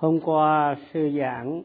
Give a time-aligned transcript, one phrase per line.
[0.00, 1.62] Hôm qua sư giảng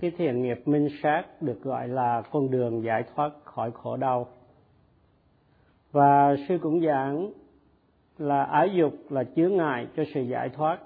[0.00, 4.26] cái thiền nghiệp minh sát được gọi là con đường giải thoát khỏi khổ đau.
[5.92, 7.32] Và sư cũng giảng
[8.18, 10.78] là ái dục là chướng ngại cho sự giải thoát.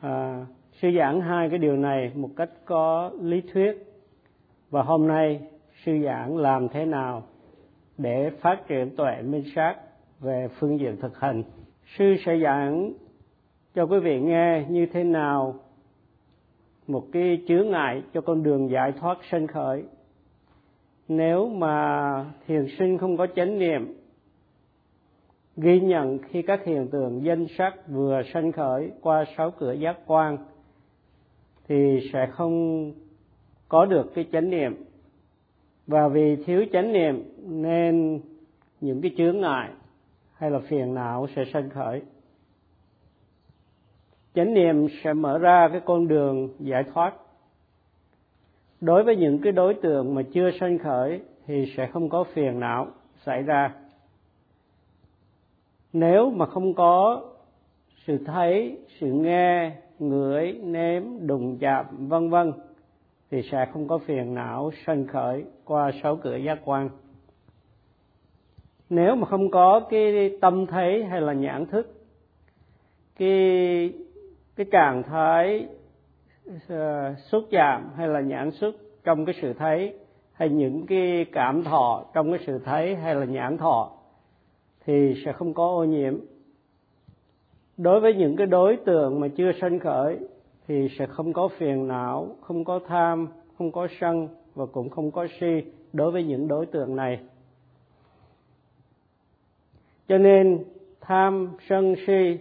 [0.00, 3.72] À, sư giảng hai cái điều này một cách có lý thuyết
[4.70, 5.40] và hôm nay
[5.84, 7.22] sư giảng làm thế nào
[7.98, 9.76] để phát triển tuệ minh sát
[10.20, 11.42] về phương diện thực hành.
[11.98, 12.92] Sư sẽ giảng
[13.74, 15.54] cho quý vị nghe như thế nào
[16.86, 19.84] một cái chướng ngại cho con đường giải thoát sanh khởi.
[21.08, 23.94] Nếu mà thiền sinh không có chánh niệm,
[25.56, 29.98] ghi nhận khi các hiện tượng danh sắc vừa sanh khởi qua sáu cửa giác
[30.06, 30.38] quan,
[31.68, 32.92] thì sẽ không
[33.68, 34.84] có được cái chánh niệm.
[35.86, 38.20] Và vì thiếu chánh niệm, nên
[38.80, 39.68] những cái chướng ngại
[40.34, 42.02] hay là phiền não sẽ sanh khởi
[44.34, 47.14] chánh niệm sẽ mở ra cái con đường giải thoát.
[48.80, 52.60] Đối với những cái đối tượng mà chưa sanh khởi thì sẽ không có phiền
[52.60, 52.86] não
[53.26, 53.74] xảy ra.
[55.92, 57.22] Nếu mà không có
[58.06, 62.52] sự thấy, sự nghe, ngửi, nếm, đụng chạm, vân vân,
[63.30, 66.90] thì sẽ không có phiền não sanh khởi qua sáu cửa giác quan.
[68.90, 71.94] Nếu mà không có cái tâm thấy hay là nhãn thức,
[73.18, 73.92] cái
[74.56, 75.66] cái trạng thái
[76.68, 79.94] ờ, xúc chạm hay là nhãn xúc trong cái sự thấy,
[80.32, 83.90] hay những cái cảm thọ trong cái sự thấy hay là nhãn thọ
[84.84, 86.18] thì sẽ không có ô nhiễm.
[87.76, 90.18] Đối với những cái đối tượng mà chưa sanh khởi
[90.68, 93.28] thì sẽ không có phiền não, không có tham,
[93.58, 97.18] không có sân và cũng không có si đối với những đối tượng này.
[100.08, 100.64] Cho nên
[101.00, 102.38] tham, sân, si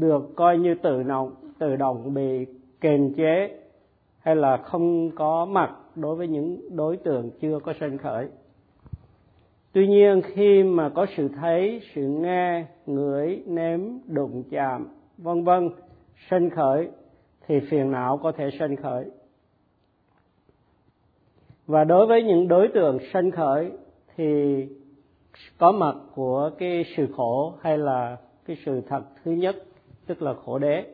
[0.00, 2.46] được coi như tự động tự động bị
[2.80, 3.60] kềm chế
[4.18, 8.28] hay là không có mặt đối với những đối tượng chưa có sanh khởi.
[9.72, 15.70] Tuy nhiên, khi mà có sự thấy, sự nghe, ngửi, nếm, đụng chạm, vân vân
[16.30, 16.88] sanh khởi,
[17.46, 19.10] thì phiền não có thể sanh khởi.
[21.66, 23.72] Và đối với những đối tượng sanh khởi
[24.16, 24.56] thì
[25.58, 28.16] có mặt của cái sự khổ hay là
[28.46, 29.56] cái sự thật thứ nhất
[30.06, 30.84] tức là khổ đế.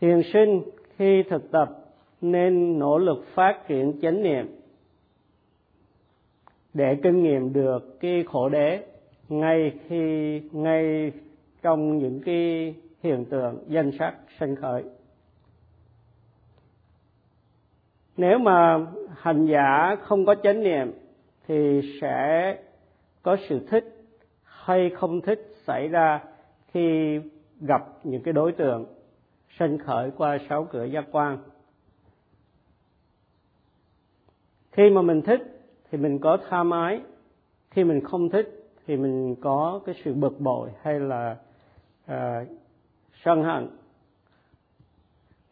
[0.00, 0.62] Thiền sinh
[0.96, 1.68] khi thực tập
[2.20, 4.60] nên nỗ lực phát triển chánh niệm,
[6.74, 8.86] để kinh nghiệm được cái khổ đế
[9.28, 11.12] ngay khi, ngay
[11.62, 14.84] trong những cái hiện tượng danh sắc sanh khởi.
[18.16, 18.86] Nếu mà
[19.16, 20.92] hành giả không có chánh niệm
[21.48, 22.56] thì sẽ
[23.22, 23.84] có sự thích
[24.42, 26.20] hay không thích xảy ra
[26.74, 27.20] khi
[27.60, 28.86] gặp những cái đối tượng
[29.58, 31.38] sân khởi qua sáu cửa giác quan.
[34.72, 35.40] Khi mà mình thích
[35.90, 37.00] thì mình có tham ái
[37.70, 41.36] khi mình không thích thì mình có cái sự bực bội hay là
[42.04, 42.48] uh,
[43.24, 43.68] sân hận.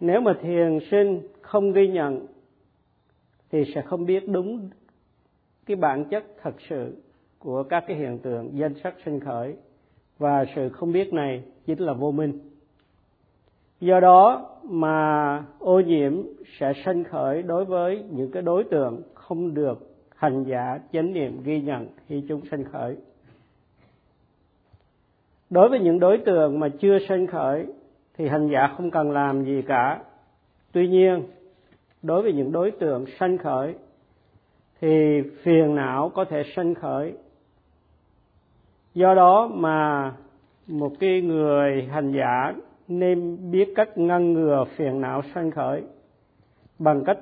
[0.00, 2.26] Nếu mà thiền sinh không ghi nhận
[3.50, 4.70] thì sẽ không biết đúng
[5.66, 6.96] cái bản chất thật sự
[7.38, 9.56] của các cái hiện tượng danh sắc sinh khởi
[10.18, 12.38] và sự không biết này chính là vô minh.
[13.80, 16.22] Do đó mà ô nhiễm
[16.58, 21.42] sẽ sanh khởi đối với những cái đối tượng không được hành giả chánh niệm
[21.44, 22.96] ghi nhận khi chúng sanh khởi.
[25.50, 27.66] Đối với những đối tượng mà chưa sanh khởi
[28.16, 30.02] thì hành giả không cần làm gì cả.
[30.72, 31.22] Tuy nhiên,
[32.02, 33.74] đối với những đối tượng sanh khởi
[34.80, 37.12] thì phiền não có thể sanh khởi
[38.94, 40.12] do đó mà
[40.66, 42.54] một cái người hành giả
[42.88, 45.82] nên biết cách ngăn ngừa phiền não sanh khởi
[46.78, 47.18] bằng cách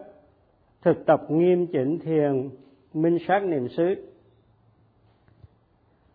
[0.82, 2.50] thực tập nghiêm chỉnh thiền,
[2.94, 3.94] minh sát niệm xứ.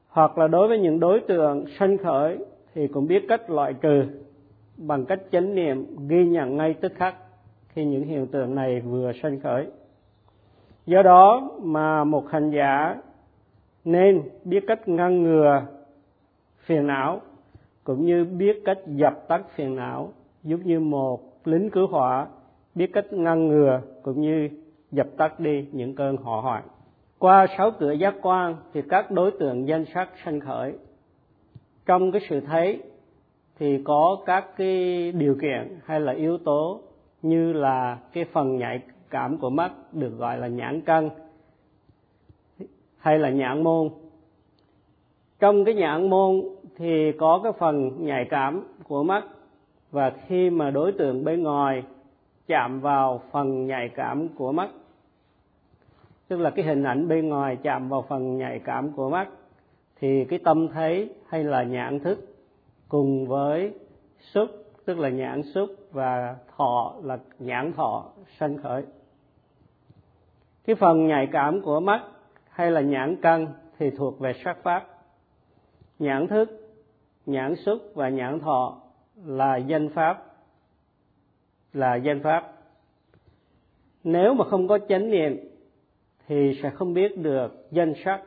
[0.07, 2.37] Hoặc là đối với những đối tượng sanh khởi
[2.73, 4.03] thì cũng biết cách loại trừ
[4.78, 7.16] bằng cách chánh niệm ghi nhận ngay tức khắc
[7.67, 9.67] khi những hiện tượng này vừa sanh khởi.
[10.85, 12.96] Do đó mà một hành giả
[13.85, 15.66] nên biết cách ngăn ngừa
[16.66, 17.22] phiền não,
[17.84, 20.09] cũng như biết cách dập tắt phiền não,
[20.43, 22.28] giống như một lính cứu hỏa.
[22.76, 24.49] Biết cách ngăn ngừa cũng như
[24.91, 26.64] dập tắt đi những cơn hỏa hoạn.
[27.20, 30.73] Qua sáu cửa giác quan thì các đối tượng danh sắc sanh khởi.
[31.85, 32.82] Trong cái sự thấy
[33.59, 36.82] thì có các cái điều kiện hay là yếu tố
[37.22, 38.79] như là cái phần nhạy
[39.09, 41.09] cảm của mắt, được gọi là nhãn cân
[43.05, 43.90] hay là nhãn môn.
[45.40, 46.41] Trong cái nhãn môn
[46.78, 49.23] thì có cái phần nhạy cảm của mắt,
[49.91, 51.84] và khi mà đối tượng bên ngoài
[52.47, 54.69] chạm vào phần nhạy cảm của mắt,
[56.28, 59.28] tức là cái hình ảnh bên ngoài chạm vào phần nhạy cảm của mắt,
[59.99, 62.19] thì cái tâm thấy hay là nhãn thức
[62.90, 63.73] cùng với
[64.19, 64.49] xúc,
[64.85, 68.05] tức là nhãn xúc và thọ, là nhãn thọ
[68.40, 68.84] sanh khởi.
[70.66, 72.01] Cái phần nhạy cảm của mắt
[72.55, 73.47] hay là nhãn căn
[73.78, 74.87] thì thuộc về sắc pháp.
[75.99, 76.49] Nhãn thức,
[77.25, 78.81] nhãn xúc và nhãn thọ
[79.25, 80.25] là danh pháp,
[81.73, 82.53] là danh pháp.
[84.03, 85.37] Nếu mà không có chánh niệm
[86.28, 88.22] thì sẽ không biết được danh sắc.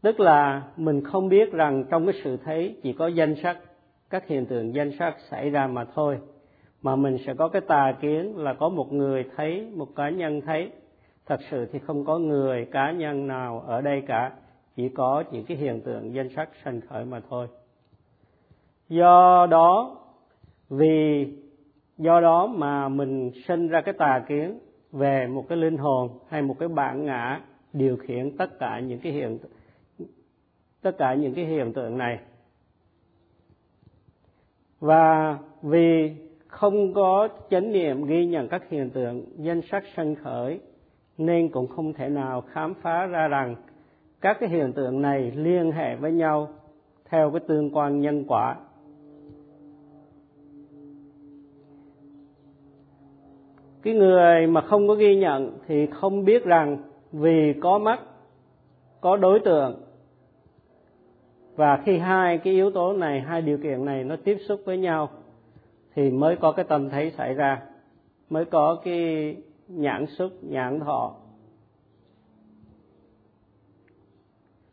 [0.00, 3.58] Tức là mình không biết rằng trong cái sự thấy chỉ có danh sắc,
[4.10, 6.18] các hiện tượng danh sắc xảy ra mà thôi
[6.82, 10.40] mà mình sẽ có cái tà kiến là có một người thấy, một cá nhân
[10.40, 10.72] thấy.
[11.26, 14.32] Thật sự thì không có người, cá nhân nào ở đây cả.
[14.76, 17.48] Chỉ có những cái hiện tượng danh sắc sanh khởi mà thôi.
[18.88, 19.96] Do đó,
[20.68, 21.26] vì
[21.98, 24.58] do đó mà mình sinh ra cái tà kiến
[24.92, 27.40] về một cái linh hồn hay một cái bản ngã
[27.72, 29.38] điều khiển tất cả những cái hiện,
[30.82, 32.18] tất cả những cái hiện tượng này.
[34.80, 36.14] Và vì
[36.48, 40.60] không có chánh niệm ghi nhận các hiện tượng danh sắc sanh khởi,
[41.18, 43.56] nên cũng không thể nào khám phá ra rằng
[44.20, 46.48] các cái hiện tượng này liên hệ với nhau
[47.04, 48.56] theo cái tương quan nhân quả.
[53.82, 56.78] Cái người mà không có ghi nhận thì không biết rằng
[57.12, 58.00] vì có mắt,
[59.00, 59.80] có đối tượng,
[61.56, 64.78] và khi hai cái yếu tố này, hai điều kiện này nó tiếp xúc với
[64.78, 65.08] nhau
[65.98, 67.62] thì mới có cái tâm thấy xảy ra,
[68.30, 69.36] mới có cái
[69.68, 71.14] nhãn xúc, nhãn thọ.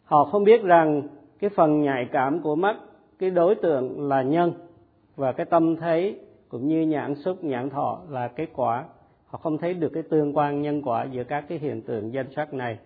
[0.04, 1.07] Họ không biết rằng
[1.39, 2.77] cái phần nhạy cảm của mắt,
[3.19, 4.54] cái đối tượng là nhân
[5.16, 6.19] và cái tâm thấy
[6.50, 8.86] cũng như nhãn xúc, nhãn thọ là kết quả.
[9.25, 12.27] Họ không thấy được cái tương quan nhân quả giữa các cái hiện tượng danh
[12.36, 12.77] sắc này.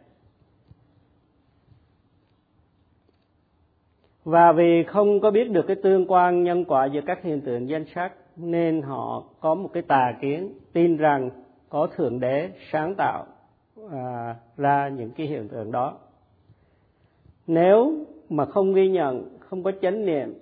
[4.23, 7.69] Và vì không có biết được cái tương quan nhân quả giữa các hiện tượng
[7.69, 11.29] danh sắc nên họ có một cái tà kiến tin rằng
[11.69, 13.25] có thượng đế sáng tạo
[13.91, 15.97] à, ra những cái hiện tượng đó.
[17.47, 20.33] Nếu mà không ghi nhận không có chánh niệm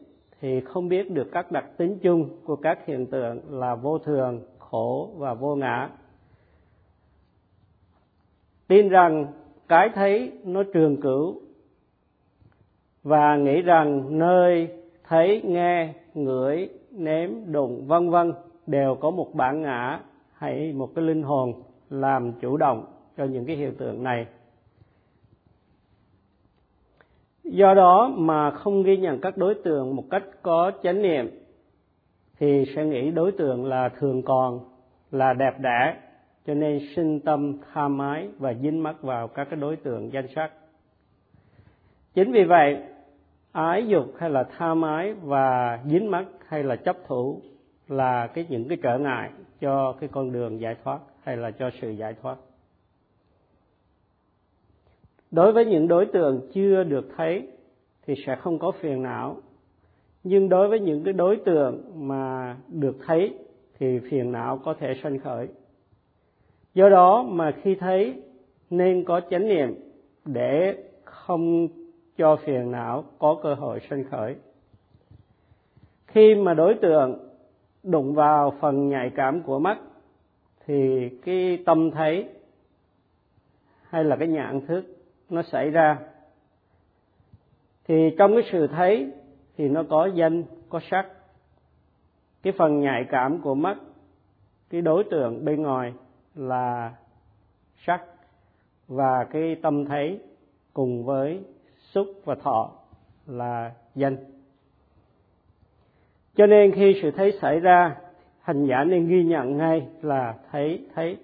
[0.42, 4.42] thì không biết được các đặc tính chung của các hiện tượng là vô thường
[4.58, 5.90] khổ và vô ngã.
[8.68, 9.28] Tin rằng
[9.68, 11.42] cái thấy nó trường cửu
[13.04, 14.68] và nghĩ rằng nơi
[15.04, 18.34] thấy nghe ngửi ném đụng vân vân
[18.68, 20.00] đều có một bản ngã
[20.34, 21.54] hay một cái linh hồn
[21.90, 22.86] làm chủ động
[23.18, 24.26] cho những cái hiện tượng này.
[27.44, 31.30] Do đó mà không ghi nhận các đối tượng một cách có chánh niệm,
[32.40, 34.60] thì sẽ nghĩ đối tượng là thường còn,
[35.12, 35.96] là đẹp đẽ,
[36.48, 40.28] cho nên sinh tâm tham ái và dính mắc vào các cái đối tượng danh
[40.36, 40.52] sắc.
[42.14, 42.78] Chính vì vậy
[43.52, 47.42] ái dục hay là tham ái và dính mắc hay là chấp thủ
[47.88, 51.70] là cái những cái trở ngại cho cái con đường giải thoát hay là cho
[51.82, 52.38] sự giải thoát.
[55.32, 57.48] Đối với những đối tượng chưa được thấy
[58.06, 59.38] thì sẽ không có phiền não.
[60.24, 63.34] Nhưng đối với những cái đối tượng mà được thấy
[63.80, 65.48] thì phiền não có thể sanh khởi.
[66.74, 68.24] Do đó mà khi thấy
[68.70, 69.76] nên có chánh niệm
[70.26, 71.68] để không
[72.18, 74.36] cho phiền não có cơ hội sanh khởi.
[76.08, 77.30] Khi mà đối tượng
[77.84, 79.78] đụng vào phần nhạy cảm của mắt,
[80.66, 82.30] thì cái tâm thấy
[83.90, 84.86] hay là cái nhãn thức
[85.30, 86.00] nó xảy ra.
[87.88, 89.12] Thì trong cái sự thấy
[89.58, 91.08] thì nó có danh, có sắc.
[92.44, 93.78] Cái phần nhạy cảm của mắt,
[94.70, 95.94] cái đối tượng bên ngoài
[96.36, 96.96] là
[97.86, 98.04] sắc
[98.88, 100.20] và cái tâm thấy
[100.74, 101.44] cùng với
[101.94, 102.72] xúc và thọ
[103.28, 104.18] là danh.
[106.36, 107.96] Cho nên khi sự thấy xảy ra,
[108.42, 111.18] hành giả nên ghi nhận ngay là thấy thấy.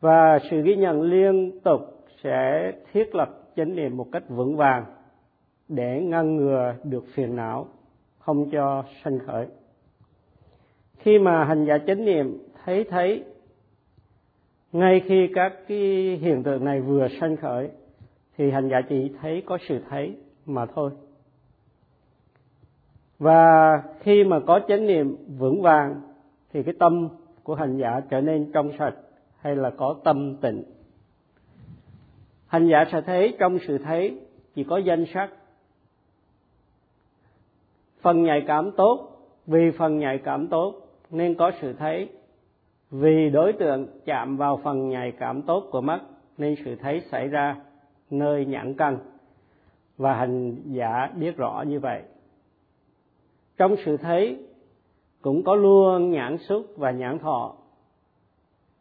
[0.00, 1.80] Và sự ghi nhận liên tục
[2.22, 4.84] sẽ thiết lập chánh niệm một cách vững vàng
[5.68, 7.66] để ngăn ngừa được phiền não,
[8.18, 9.46] không cho sanh khởi.
[10.98, 13.24] Khi mà hành giả chánh niệm thấy thấy,
[14.72, 15.78] ngay khi các cái
[16.20, 17.70] hiện tượng này vừa sanh khởi
[18.36, 20.16] thì hành giả chỉ thấy có sự thấy
[20.46, 20.90] mà thôi.
[23.18, 26.00] Và khi mà có chánh niệm vững vàng,
[26.52, 27.08] thì cái tâm
[27.42, 28.94] của hành giả trở nên trong sạch
[29.38, 30.62] hay là có tâm tịnh.
[32.46, 34.20] Hành giả sẽ thấy trong sự thấy
[34.54, 35.30] chỉ có danh sắc.
[38.00, 39.08] Phần nhạy cảm tốt,
[39.46, 40.74] vì phần nhạy cảm tốt
[41.10, 42.08] nên có sự thấy.
[42.90, 46.00] Vì đối tượng chạm vào phần nhạy cảm tốt của mắt
[46.38, 47.56] nên sự thấy xảy ra
[48.10, 48.98] nơi nhãn căn.
[49.96, 52.02] Và hành giả biết rõ như vậy.
[53.56, 54.38] Trong sự thấy
[55.22, 57.54] cũng có luôn nhãn xúc và nhãn thọ.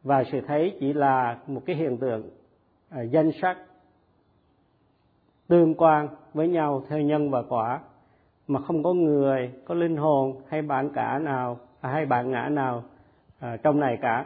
[0.03, 2.29] Và sự thấy chỉ là một cái hiện tượng
[2.89, 3.58] à, danh sắc
[5.48, 7.79] tương quan với nhau theo nhân và quả
[8.48, 12.50] mà không có người có linh hồn hay bản cả nào à, hay bạn ngã
[12.50, 12.84] nào
[13.39, 14.25] à, trong này cả.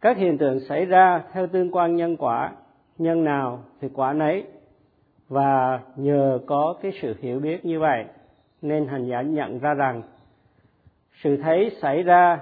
[0.00, 2.52] Các hiện tượng xảy ra theo tương quan nhân quả
[2.98, 4.44] nhân nào thì quả nấy.
[5.28, 8.04] Và nhờ có cái sự hiểu biết như vậy,
[8.62, 10.02] nên hành giả nhận ra rằng
[11.22, 12.40] sự thấy xảy ra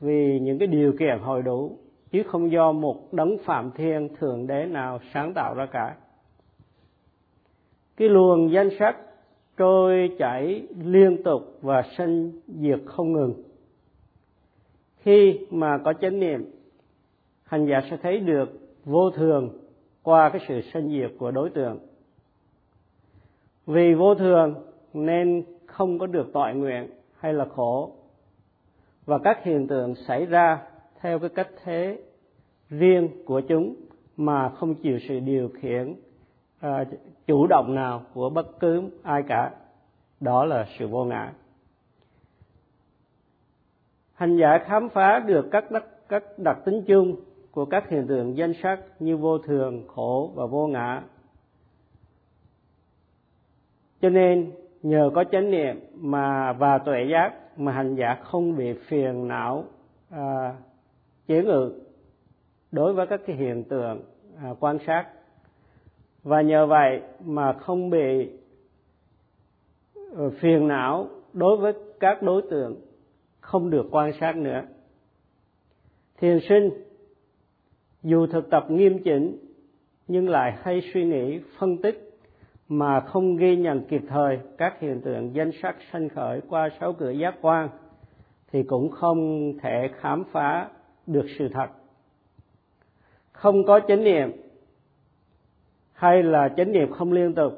[0.00, 1.76] vì những cái điều kiện hội đủ,
[2.10, 5.96] chứ không do một đấng phạm thiên thượng đế nào sáng tạo ra cả.
[7.96, 8.96] Cái luồng danh sắc
[9.56, 13.42] trôi chảy liên tục và sinh diệt không ngừng.
[14.96, 16.50] Khi mà có chánh niệm,
[17.44, 18.48] hành giả sẽ thấy được
[18.84, 19.61] vô thường
[20.02, 21.78] qua cái sự sinh diệt của đối tượng.
[23.66, 24.54] Vì vô thường
[24.92, 27.92] nên không có được tội nguyện hay là khổ.
[29.04, 30.62] Và các hiện tượng xảy ra
[31.00, 32.02] theo cái cách thế
[32.70, 33.74] riêng của chúng
[34.16, 35.94] mà không chịu sự điều khiển
[36.66, 36.88] uh,
[37.26, 39.50] chủ động nào của bất cứ ai cả.
[40.20, 41.32] Đó là sự vô ngã.
[44.14, 47.16] Hành giả khám phá được các đặc, các đặc tính chung
[47.52, 51.02] của các hiện tượng danh sắc như vô thường khổ và vô ngã.
[54.00, 58.72] Cho nên nhờ có chánh niệm mà và tuệ giác mà hành giả không bị
[58.72, 59.64] phiền não
[60.10, 60.54] à,
[61.26, 61.80] chế ngự
[62.72, 64.02] đối với các cái hiện tượng
[64.42, 65.06] à, quan sát.
[66.22, 68.30] Và nhờ vậy mà không bị
[70.16, 72.76] ờ, phiền não đối với các đối tượng
[73.40, 74.62] không được quan sát nữa.
[76.18, 76.70] Thiền sinh
[78.02, 79.38] dù thực tập nghiêm chỉnh
[80.08, 82.12] nhưng lại hay suy nghĩ phân tích
[82.68, 86.92] mà không ghi nhận kịp thời các hiện tượng danh sắc sanh khởi qua sáu
[86.92, 87.68] cửa giác quan
[88.52, 90.68] thì cũng không thể khám phá
[91.06, 91.66] được sự thật.
[93.32, 94.32] Không có chánh niệm
[95.92, 97.52] hay là chánh niệm không liên tục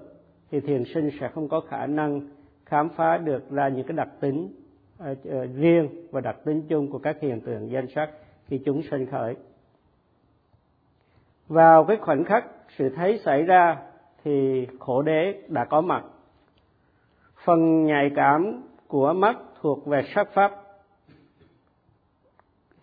[0.50, 2.20] thì thiền sinh sẽ không có khả năng
[2.64, 4.48] khám phá được ra những cái đặc tính
[5.02, 8.10] uh, uh, riêng và đặc tính chung của các hiện tượng danh sắc
[8.46, 9.34] khi chúng sinh khởi
[11.48, 12.44] vào cái khoảnh khắc
[12.76, 13.76] sự thấy xảy ra
[14.24, 16.04] thì khổ đế đã có mặt.
[17.44, 20.52] Phần nhạy cảm của mắt thuộc về sắc pháp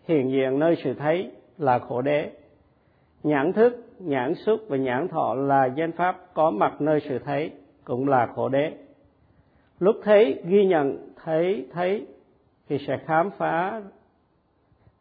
[0.08, 2.32] hiện diện nơi sự thấy là khổ đế.
[3.24, 7.52] Nhãn thức nhãn xúc và nhãn thọ là danh pháp có mặt nơi sự thấy
[7.84, 8.72] cũng là khổ đế.
[9.80, 12.08] Lúc thấy ghi nhận thấy thấy
[12.70, 13.82] thì sẽ khám phá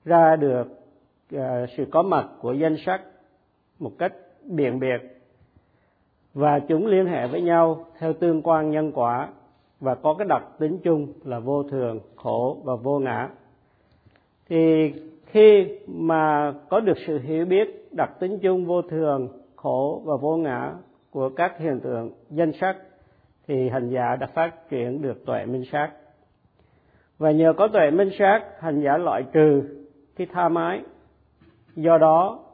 [0.05, 0.67] ra được
[1.35, 1.40] uh,
[1.76, 3.00] sự có mặt của danh sắc
[3.80, 4.12] một cách
[4.44, 4.99] biện biệt
[6.34, 9.28] và chúng liên hệ với nhau theo tương quan nhân quả
[9.80, 13.28] và có cái đặc tính chung là vô thường, khổ và vô ngã.
[14.49, 14.92] Thì
[15.26, 20.37] khi mà có được sự hiểu biết đặc tính chung vô thường, khổ và vô
[20.37, 20.72] ngã
[21.10, 22.76] của các hiện tượng danh sắc,
[23.49, 25.90] thì hành giả đã phát triển được tuệ minh sát.
[27.18, 29.62] Và nhờ có tuệ minh sát, hành giả loại trừ
[30.16, 30.82] cái tha mái.
[31.76, 32.44] Do đó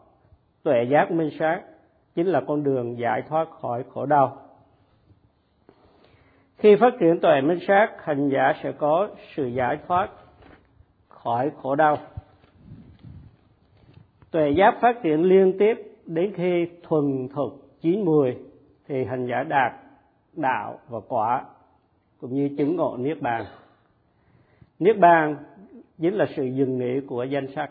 [0.66, 1.62] tuệ giác minh sát
[2.14, 4.37] chính là con đường giải thoát khỏi khổ đau.
[6.56, 10.11] Khi phát triển tuệ minh sát hành giả sẽ có sự giải thoát
[11.08, 11.99] khỏi khổ đau.
[14.30, 15.75] Tuệ giác phát triển liên tiếp
[16.06, 18.35] đến khi thuần thục chín mùi
[18.88, 19.73] thì hành giả đạt
[20.32, 21.44] đạo và quả,
[22.20, 23.44] cũng như chứng ngộ niết bàn.
[24.78, 25.37] Niết bàn
[25.99, 27.70] chính là sự dừng nghỉ của danh sắc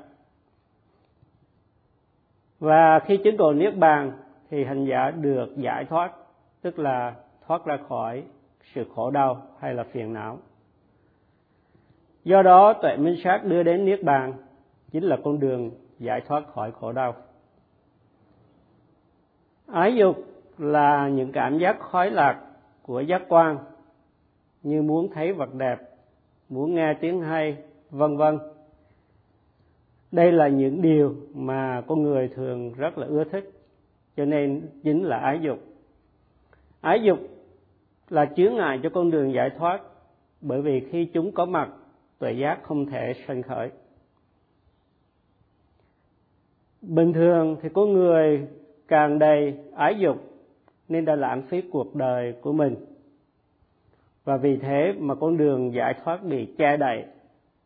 [2.59, 4.12] và khi chứng ngộ niết bàn
[4.50, 6.12] thì hành giả được giải thoát,
[6.62, 7.15] tức là
[7.47, 8.24] thoát ra khỏi
[8.74, 10.38] sự khổ đau hay là phiền não.
[12.24, 14.33] Do đó, tuệ minh sát đưa đến niết bàn
[14.91, 17.15] chính là con đường giải thoát khỏi khổ đau.
[19.67, 20.15] Ái dục
[20.57, 22.41] là những cảm giác khoái lạc
[22.81, 23.57] của giác quan,
[24.63, 25.77] như muốn thấy vật đẹp,
[26.50, 27.57] muốn nghe tiếng hay,
[27.89, 28.39] vân vân
[30.15, 33.51] đây là những điều mà con người thường rất là ưa thích,
[34.17, 35.60] cho nên chính là ái dục.
[36.81, 37.19] Ái dục
[38.10, 39.81] là chướng ngại cho con đường giải thoát,
[40.41, 41.69] bởi vì khi chúng có mặt,
[42.19, 43.69] tuệ giác không thể sanh khởi.
[46.81, 48.48] Bình thường thì có người
[48.88, 50.17] càng đầy ái dục,
[50.88, 52.75] nên đã lãng phí cuộc đời của mình.
[54.24, 57.05] Và vì thế mà con đường giải thoát bị che đậy,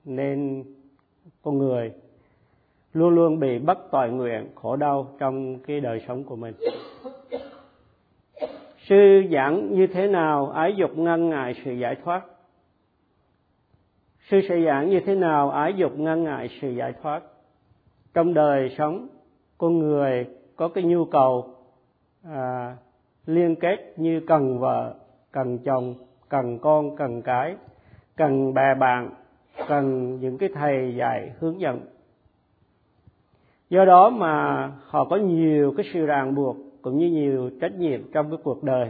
[0.06, 0.64] nên
[1.42, 1.92] con người
[3.00, 6.54] luôn luôn bị bất toàn nguyện khổ đau trong cái đời sống của mình.
[8.88, 12.22] Sư giảng như thế nào ái dục ngăn ngại sự giải thoát?
[14.30, 17.24] Sư sẽ giảng như thế nào ái dục ngăn ngại sự giải thoát?
[18.14, 19.08] Trong đời sống
[19.58, 20.26] con người
[20.56, 21.56] có cái nhu cầu
[22.24, 22.78] à,
[23.26, 24.96] liên kết như cần vợ
[25.32, 25.96] cần chồng
[26.30, 27.56] cần con cần cái
[28.16, 29.10] cần bè bạn
[29.68, 31.80] cần những cái thầy dạy hướng dẫn
[33.70, 38.12] do đó mà họ có nhiều cái sự ràng buộc cũng như nhiều trách nhiệm
[38.12, 38.90] trong cái cuộc đời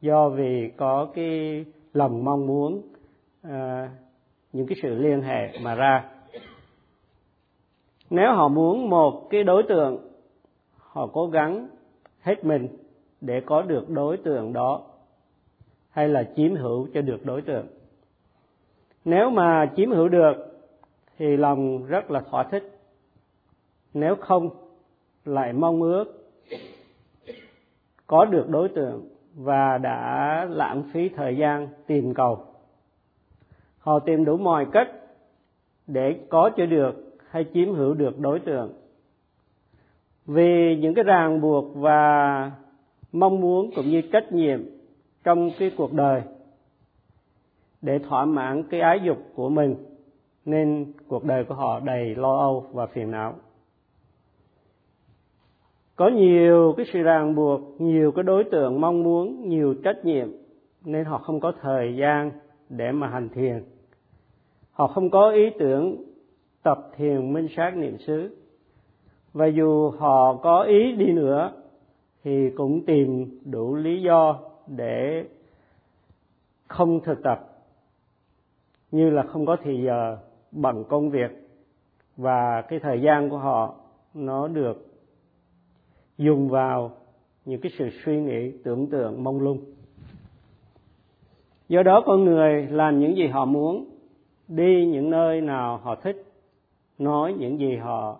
[0.00, 2.82] do vì có cái lòng mong muốn
[3.42, 3.90] à,
[4.52, 6.04] những cái sự liên hệ mà ra.
[8.10, 9.98] Nếu họ muốn một cái đối tượng
[10.76, 11.68] họ cố gắng
[12.20, 12.68] hết mình
[13.20, 14.82] để có được đối tượng đó
[15.90, 17.66] hay là chiếm hữu cho được đối tượng.
[19.04, 20.34] Nếu mà chiếm hữu được
[21.18, 22.71] thì lòng rất là thỏa thích
[23.94, 24.50] nếu không,
[25.24, 26.04] lại mong ước
[28.06, 32.44] có được đối tượng và đã lãng phí thời gian tìm cầu.
[33.78, 34.88] Họ tìm đủ mọi cách
[35.86, 38.72] để có cho được hay chiếm hữu được đối tượng.
[40.26, 42.50] Vì những cái ràng buộc và
[43.12, 44.60] mong muốn cũng như trách nhiệm
[45.24, 46.22] trong cái cuộc đời
[47.82, 49.76] để thỏa mãn cái ái dục của mình,
[50.44, 53.34] nên cuộc đời của họ đầy lo âu và phiền não
[56.02, 60.28] có nhiều cái sự ràng buộc, nhiều cái đối tượng mong muốn, nhiều trách nhiệm,
[60.84, 62.30] nên họ không có thời gian
[62.68, 63.64] để mà hành thiền.
[64.72, 66.04] Họ không có ý tưởng
[66.62, 68.36] tập thiền minh sát niệm xứ.
[69.32, 71.52] Và dù họ có ý đi nữa,
[72.24, 75.24] thì cũng tìm đủ lý do để
[76.68, 77.48] không thực tập,
[78.90, 80.18] như là không có thì giờ
[80.50, 81.30] bằng công việc.
[82.16, 83.74] Và cái thời gian của họ
[84.14, 84.91] nó được
[86.22, 86.90] dùng vào
[87.44, 89.58] những cái sự suy nghĩ tưởng tượng mông lung.
[91.68, 93.84] Do đó con người làm những gì họ muốn
[94.48, 96.24] đi những nơi nào họ thích
[96.98, 98.18] nói những gì họ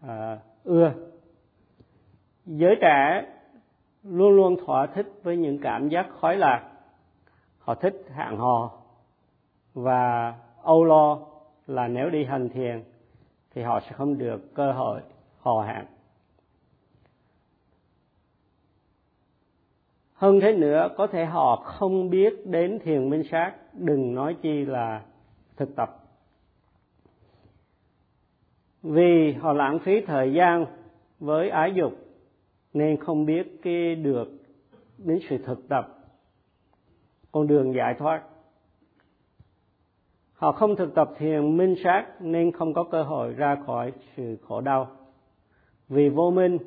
[0.00, 0.92] à, ưa.
[2.46, 3.26] Giới trẻ
[4.02, 6.70] luôn luôn thỏa thích với những cảm giác khói lạc.
[7.58, 8.70] Họ thích hạng hò
[9.74, 11.18] và âu lo
[11.66, 12.84] là nếu đi hành thiền
[13.54, 15.00] thì họ sẽ không được cơ hội
[15.40, 15.84] hò hẹn.
[20.20, 24.64] Hơn thế nữa, có thể họ không biết đến thiền minh sát, đừng nói chi
[24.64, 25.02] là
[25.56, 25.96] thực tập.
[28.82, 30.66] Vì họ lãng phí thời gian
[31.20, 31.92] với ái dục,
[32.72, 34.28] nên không biết cái được
[34.98, 35.88] đến sự thực tập.
[37.32, 38.22] Con đường giải thoát.
[40.32, 44.36] Họ không thực tập thiền minh sát, nên không có cơ hội ra khỏi sự
[44.42, 44.90] khổ đau.
[45.88, 46.58] Vì vô minh,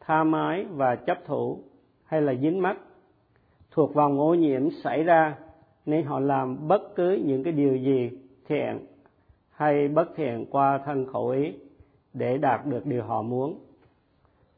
[0.00, 1.64] tha mái và chấp thủ
[2.12, 2.76] hay là dính mắc
[3.70, 5.34] thuộc vòng ô nhiễm xảy ra
[5.86, 8.10] nên họ làm bất cứ những cái điều gì
[8.46, 8.86] thiện
[9.50, 11.52] hay bất thiện qua thân khẩu ý
[12.14, 13.58] để đạt được điều họ muốn.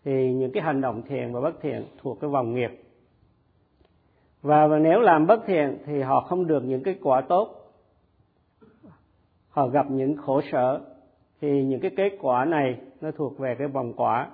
[0.04, 2.70] Thì những cái hành động thiện và bất thiện thuộc cái vòng nghiệp.
[4.42, 7.72] Và nếu làm bất thiện thì họ không được những cái quả tốt.
[9.48, 10.80] Họ gặp những khổ sở
[11.40, 14.30] thì những cái kết quả này nó thuộc về cái vòng quả.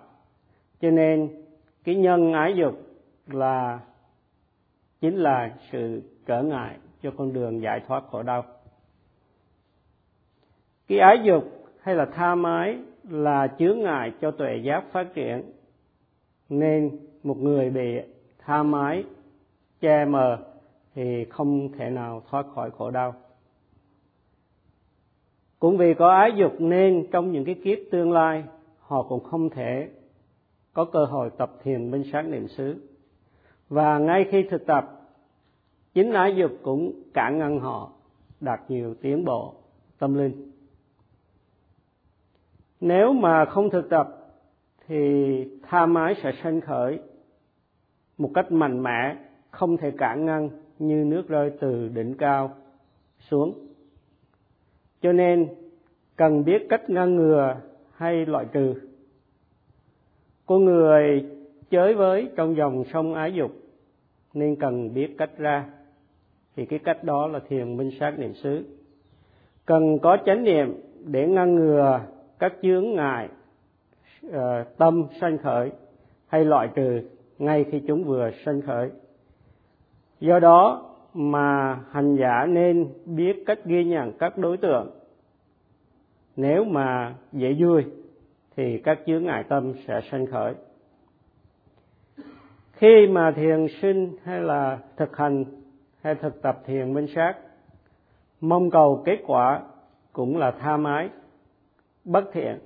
[0.81, 1.45] Cho nên
[1.85, 2.90] cái nhân ái dục
[3.35, 3.81] là
[5.01, 8.45] chính là sự trở ngại cho con đường giải thoát khổ đau.
[10.89, 11.45] Cái ái dục
[11.81, 15.43] hay là tham ái là chướng ngại cho tuệ giác phát triển.
[16.49, 18.01] Nên một người bị
[18.39, 19.05] tham ái
[19.81, 20.39] che mờ
[20.95, 23.15] thì không thể nào thoát khỏi khổ đau.
[25.59, 28.45] Cũng vì có ái dục nên trong những cái kiếp tương lai,
[28.79, 29.89] họ cũng không thể
[30.73, 32.90] có cơ hội tập thiền minh sát niệm xứ
[33.71, 35.11] và ngay khi thực tập,
[35.95, 37.93] chính ái dục cũng cản ngăn họ
[38.41, 39.55] đạt nhiều tiến bộ
[39.99, 40.51] tâm linh.
[42.81, 44.17] Nếu mà không thực tập,
[44.87, 47.01] thì tham ái sẽ sanh khởi
[48.19, 49.17] một cách mạnh mẽ,
[49.51, 52.55] không thể cản ngăn như nước rơi từ đỉnh cao
[53.19, 53.67] xuống.
[55.03, 55.49] Cho nên,
[56.17, 57.57] cần biết cách ngăn ngừa
[57.93, 58.75] hay loại trừ.
[60.47, 61.27] Con người
[61.71, 63.60] chới với trong dòng sông ái dục
[64.35, 65.67] nên cần biết cách ra.
[66.57, 68.65] Thì cái cách đó là thiền minh sát niệm xứ.
[69.67, 72.01] Cần có chánh niệm để ngăn ngừa
[72.39, 73.29] các chướng ngại
[74.27, 74.33] uh,
[74.77, 75.71] tâm sanh khởi
[76.27, 77.01] hay loại trừ
[77.39, 78.91] ngay khi chúng vừa sanh khởi.
[80.21, 84.91] Do đó mà hành giả nên biết cách ghi nhận các đối tượng.
[86.37, 87.85] Nếu mà dễ vui
[88.57, 90.55] thì các chướng ngại tâm sẽ sanh khởi
[92.81, 95.45] khi mà thiền sinh hay là thực hành
[96.03, 97.35] hay thực tập thiền minh sát,
[98.41, 99.63] mong cầu kết quả
[100.13, 101.09] cũng là tha mái,
[102.05, 102.59] bất thiện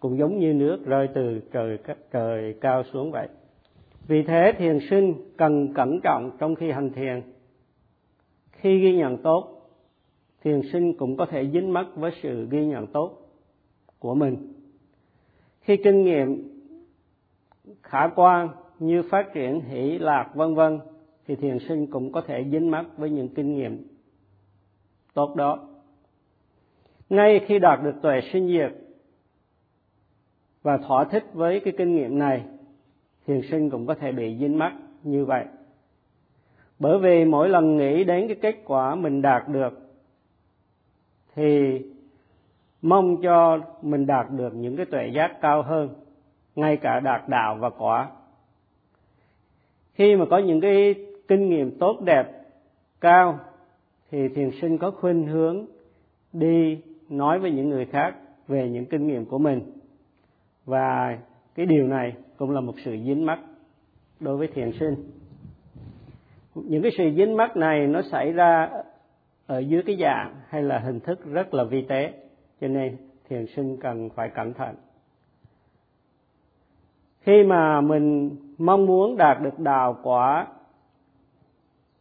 [0.00, 1.78] cũng giống như nước rơi từ trời
[2.12, 3.28] trời cao xuống vậy.
[4.06, 7.22] Vì thế thiền sinh cần cẩn trọng trong khi hành thiền.
[8.52, 9.70] Khi ghi nhận tốt,
[10.44, 13.18] thiền sinh cũng có thể dính mắc với sự ghi nhận tốt
[13.98, 14.52] của mình.
[15.60, 16.48] Khi kinh nghiệm
[17.82, 20.80] khả quan như phát triển hỷ lạc vân vân,
[21.26, 23.86] thì thiền sinh cũng có thể dính mắc với những kinh nghiệm
[25.14, 25.68] tốt đó.
[27.10, 28.72] Ngay khi đạt được tuệ sinh diệt
[30.62, 32.42] và thỏa thích với cái kinh nghiệm này,
[33.26, 35.44] thiền sinh cũng có thể bị dính mắc như vậy.
[36.78, 39.80] Bởi vì mỗi lần nghĩ đến cái kết quả mình đạt được,
[41.34, 41.80] thì
[42.82, 45.88] mong cho mình đạt được những cái tuệ giác cao hơn,
[46.54, 48.10] ngay cả đạt đạo và quả
[49.96, 50.94] khi mà có những cái
[51.28, 52.24] kinh nghiệm tốt đẹp,
[53.00, 53.38] cao,
[54.10, 55.66] thì thiền sinh có khuynh hướng
[56.32, 56.78] đi
[57.08, 58.14] nói với những người khác
[58.48, 59.60] về những kinh nghiệm của mình.
[60.64, 61.18] Và
[61.54, 63.38] cái điều này cũng là một sự dính mắc
[64.20, 64.94] đối với thiền sinh.
[66.54, 68.70] Những cái sự dính mắc này nó xảy ra
[69.46, 72.12] ở dưới cái dạng hay là hình thức rất là vi tế,
[72.60, 72.96] cho nên
[73.28, 74.74] thiền sinh cần phải cẩn thận.
[77.20, 80.46] Khi mà mình mong muốn đạt được đào quả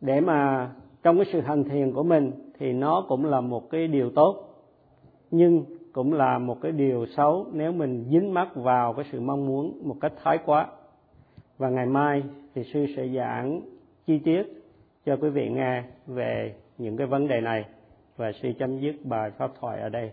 [0.01, 0.69] để mà
[1.03, 4.35] trong cái sự hành thiền của mình thì nó cũng là một cái điều tốt,
[5.31, 9.45] nhưng cũng là một cái điều xấu nếu mình dính mắc vào cái sự mong
[9.45, 10.67] muốn một cách thái quá.
[11.57, 12.23] Và ngày mai
[12.55, 13.61] thì sư sẽ giảng
[14.05, 14.43] chi tiết
[15.05, 17.65] cho quý vị nghe về những cái vấn đề này
[18.17, 20.11] và sư chấm dứt bài pháp thoại ở đây.